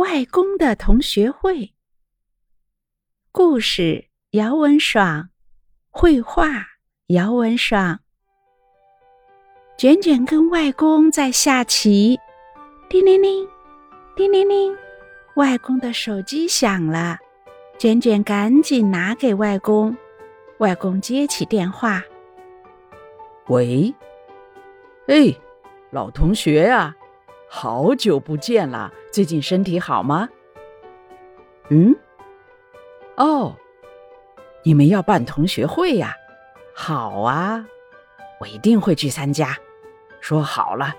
[0.00, 1.74] 外公的同学会。
[3.30, 5.28] 故事：姚文爽，
[5.90, 6.46] 绘画：
[7.08, 8.00] 姚文爽。
[9.76, 12.18] 卷卷跟外公在下棋，
[12.88, 13.46] 叮铃铃，
[14.16, 14.74] 叮铃铃，
[15.36, 17.18] 外公的手机响了，
[17.78, 19.94] 卷卷赶紧拿给外公。
[20.60, 22.02] 外公接起电话
[23.48, 23.94] ：“喂，
[25.08, 25.36] 哎，
[25.90, 26.96] 老同学呀。”
[27.52, 30.28] 好久不见了，最近身体好吗？
[31.68, 31.94] 嗯，
[33.16, 33.56] 哦，
[34.62, 36.14] 你们要办同学会呀？
[36.74, 37.64] 好啊，
[38.40, 39.56] 我一定会去参加。
[40.20, 40.94] 说好了，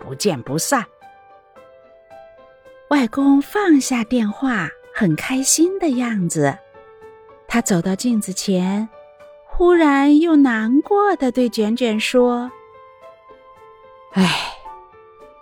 [0.00, 0.84] 不见不散。
[2.90, 6.56] 外公放下电话，很开心的样子。
[7.48, 8.88] 他走到镜子前，
[9.44, 12.50] 忽然又难过的对卷卷说
[14.12, 14.52] ：“哎。”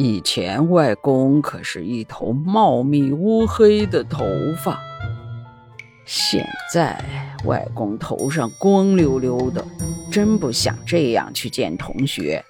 [0.00, 4.24] 以前外公可是一头茂密乌黑的头
[4.62, 4.80] 发，
[6.04, 6.96] 现在
[7.44, 9.66] 外公头上光溜溜的，
[10.08, 12.44] 真不想这样去见同学，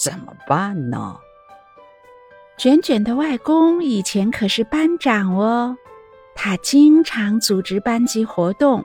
[0.00, 1.18] 怎么办呢？
[2.56, 5.76] 卷卷的外公以前可是班长哦，
[6.34, 8.82] 他经常组织班级活动，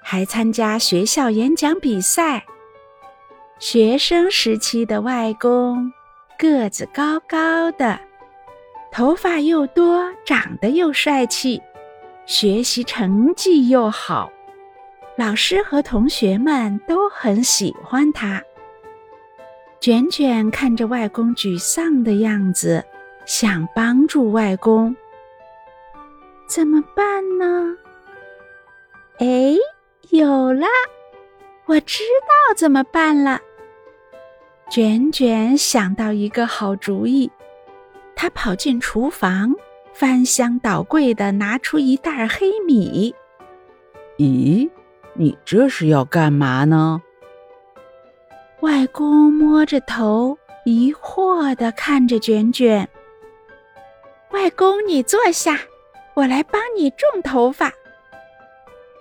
[0.00, 2.46] 还参加学校演讲比赛。
[3.58, 5.92] 学生时期的外公。
[6.40, 8.00] 个子高高的，
[8.90, 11.60] 头发又多，长得又帅气，
[12.24, 14.32] 学习成绩又好，
[15.16, 18.42] 老师和同学们都很喜欢他。
[19.80, 22.82] 卷卷看着外公沮丧的样子，
[23.26, 24.96] 想帮助外公，
[26.46, 27.76] 怎么办呢？
[29.18, 29.56] 哎，
[30.08, 30.66] 有了，
[31.66, 33.42] 我知道怎么办了。
[34.70, 37.28] 卷卷想到一个好主意，
[38.14, 39.52] 他跑进厨房，
[39.92, 43.12] 翻箱倒柜的拿出一袋黑米。
[44.16, 44.70] 咦，
[45.14, 47.02] 你这是要干嘛呢？
[48.60, 52.88] 外公摸着头，疑惑的看着卷卷。
[54.30, 55.58] 外公，你坐下，
[56.14, 57.72] 我来帮你种头发。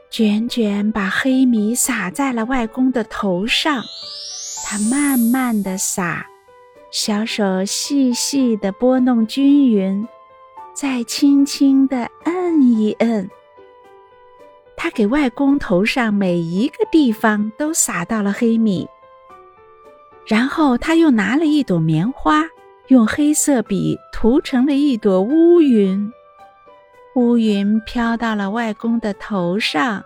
[0.10, 3.84] 卷卷把黑米撒在了外公的头上。
[4.72, 6.28] 他慢慢的撒，
[6.92, 10.08] 小手细细的拨弄均匀，
[10.76, 13.28] 再轻轻的摁一摁。
[14.78, 18.88] 他给外公头上每一个地方都撒到了黑米，
[20.28, 22.46] 然后他又拿了一朵棉花，
[22.90, 26.12] 用黑色笔涂成了一朵乌云。
[27.16, 30.06] 乌云飘到了外公的头上，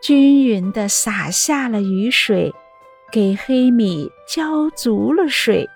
[0.00, 2.52] 均匀的洒下了雨水。
[3.12, 5.68] 给黑米浇足了水。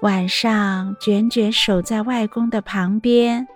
[0.00, 3.48] 晚上，卷卷守在外公的旁边，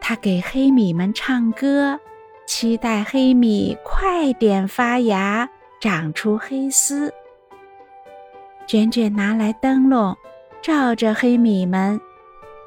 [0.00, 2.00] 他给黑米们唱歌，
[2.48, 5.48] 期待黑米快点发芽，
[5.80, 7.14] 长出黑丝。
[8.66, 10.16] 卷卷拿来灯笼，
[10.60, 12.00] 照着黑米们，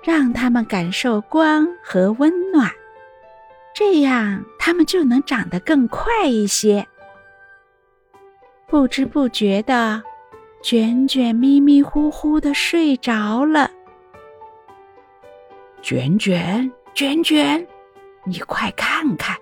[0.02, 2.72] 让它们感受光和温暖，
[3.76, 6.88] 这样它们就能长得更快一些。
[8.70, 10.04] 不知不觉的，
[10.62, 13.72] 卷卷迷迷糊糊的睡着了。
[15.82, 17.66] 卷卷，卷卷，
[18.26, 19.36] 你快看看！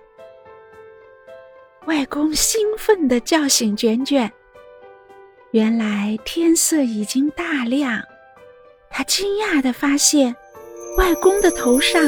[1.84, 4.32] 外公兴奋的叫醒卷卷。
[5.50, 8.02] 原来天色已经大亮，
[8.88, 10.34] 他惊讶的发现，
[10.96, 12.02] 外公的头上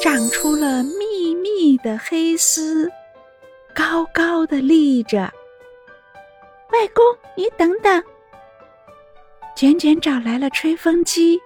[0.00, 2.88] 长出了密密的黑丝，
[3.74, 5.32] 高高的立着。
[6.72, 7.04] 外公，
[7.36, 8.02] 你等等！
[9.56, 11.40] 卷卷找来了吹风机，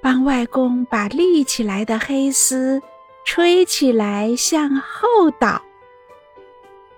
[0.00, 2.82] 帮外公把立起来的黑丝
[3.24, 5.62] 吹起来，向后倒，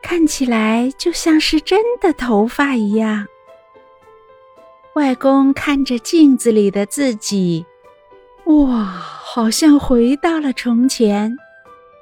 [0.00, 3.26] 看起来就像是真的头发一样。
[4.94, 7.66] 外公看着镜子里的自己，
[8.44, 11.36] 哇，好像回到了从前，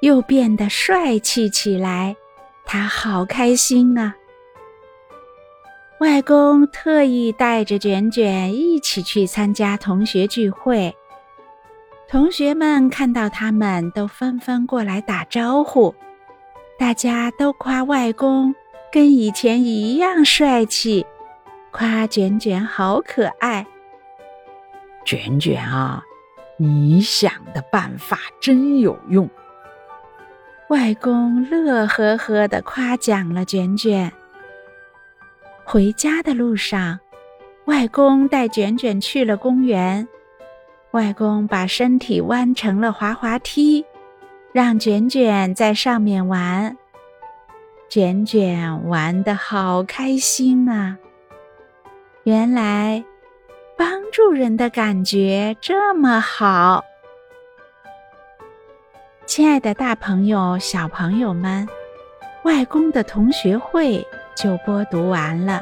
[0.01, 2.15] 又变得帅气起来，
[2.63, 4.15] 他好开心啊！
[6.05, 10.95] 外公特意带着卷卷一起去参加同学聚会，
[12.07, 15.95] 同学们看到他们都纷纷过来打招呼，
[16.77, 18.53] 大家都夸外公
[18.91, 21.03] 跟以前一样帅气，
[21.71, 23.65] 夸卷卷好可爱。
[25.03, 26.03] 卷卷啊，
[26.57, 29.27] 你想的办法真有用！
[30.69, 34.13] 外公乐呵呵地夸奖了卷卷。
[35.67, 36.99] 回家的路上，
[37.65, 40.07] 外公带卷卷去了公园。
[40.91, 43.83] 外公把身体弯成了滑滑梯，
[44.53, 46.77] 让卷卷在上面玩。
[47.89, 50.97] 卷卷玩得好开心啊！
[52.23, 53.03] 原来
[53.75, 56.85] 帮助人的感觉这么好。
[59.25, 61.67] 亲爱的，大朋友、小朋友们，
[62.43, 65.61] 外公的同学会就播读完了。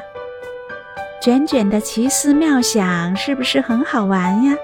[1.22, 4.54] 卷卷的奇思妙想是不是很好玩呀？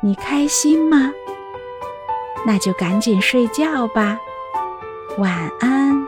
[0.00, 1.12] 你开心吗？
[2.46, 4.18] 那就赶紧睡觉吧，
[5.18, 6.06] 晚安。